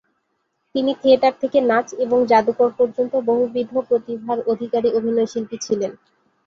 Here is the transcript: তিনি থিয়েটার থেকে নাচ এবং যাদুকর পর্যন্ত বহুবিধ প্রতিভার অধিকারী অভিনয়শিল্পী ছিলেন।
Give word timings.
তিনি 0.75 0.91
থিয়েটার 1.01 1.33
থেকে 1.41 1.59
নাচ 1.61 1.87
এবং 2.05 2.17
যাদুকর 2.27 2.69
পর্যন্ত 2.77 3.13
বহুবিধ 3.29 3.67
প্রতিভার 3.89 4.37
অধিকারী 4.51 4.89
অভিনয়শিল্পী 4.97 5.57
ছিলেন। 5.65 5.91